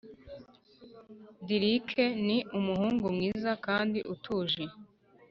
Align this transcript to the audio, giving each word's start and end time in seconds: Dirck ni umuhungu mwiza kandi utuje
Dirck 1.45 1.89
ni 2.25 2.37
umuhungu 2.59 3.05
mwiza 3.15 3.51
kandi 3.65 3.99
utuje 4.13 4.63